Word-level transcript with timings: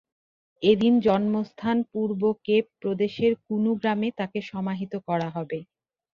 এদিন 0.63 0.93
জন্মস্থান 1.01 1.77
পূর্ব 1.91 2.21
কেপ 2.45 2.65
প্রদেশের 2.81 3.33
কুনু 3.45 3.71
গ্রামে 3.79 4.09
তাঁকে 4.19 4.39
সমাহিত 4.51 4.93
করা 5.07 5.27
হবে। 5.35 5.59